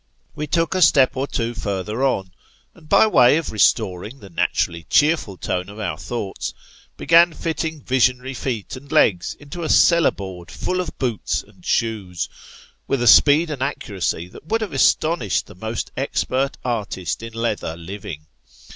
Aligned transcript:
We 0.33 0.47
took 0.47 0.73
a 0.73 0.81
step 0.81 1.15
or 1.15 1.27
two 1.27 1.53
further 1.53 2.03
on, 2.03 2.31
and 2.73 2.89
by 2.89 3.05
way 3.05 3.37
of 3.37 3.51
restoring 3.51 4.17
the 4.17 4.31
naturally 4.31 4.87
cheerful 4.89 5.37
tone 5.37 5.69
of 5.69 5.79
our 5.79 5.95
thoughts, 5.99 6.55
began 6.97 7.33
fitting 7.33 7.83
visionary 7.83 8.33
feet 8.33 8.75
and 8.75 8.91
legs 8.91 9.35
into 9.35 9.61
a 9.61 9.69
cellar 9.69 10.09
board 10.09 10.49
full 10.49 10.81
of 10.81 10.97
boots 10.97 11.43
and 11.43 11.63
shoes, 11.63 12.27
with 12.87 13.03
a 13.03 13.05
speed 13.07 13.51
and 13.51 13.61
accuracy 13.61 14.27
that 14.29 14.47
would 14.47 14.61
have 14.61 14.73
astonished 14.73 15.45
the 15.45 15.53
most 15.53 15.91
expert 15.95 16.57
artist 16.65 17.21
in 17.21 17.33
leather, 17.33 17.77
living. 17.77 18.25